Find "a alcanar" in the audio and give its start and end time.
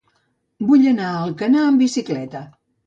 1.11-1.69